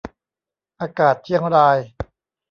[0.79, 1.77] อากาศเชียงราย